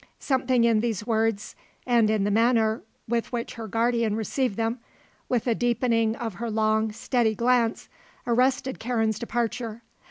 Something 0.17 0.63
in 0.63 0.79
these 0.79 1.05
words 1.05 1.55
and 1.85 2.09
in 2.09 2.23
the 2.23 2.31
manner 2.31 2.81
with 3.07 3.31
which 3.31 3.53
her 3.53 3.67
guardian 3.67 4.15
received 4.15 4.57
them, 4.57 4.79
with 5.29 5.45
a 5.45 5.53
deepening 5.53 6.15
of 6.15 6.33
her 6.33 6.49
long, 6.49 6.91
steady 6.91 7.35
glance, 7.35 7.87
arrested 8.25 8.79
Karen's 8.79 9.19
departure. 9.19 9.83